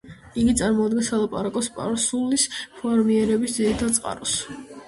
[0.43, 2.47] იგი წარმოადგენს სალაპარაკო სპარსულის
[2.81, 4.35] ფორმირების ძირითად წყაროს.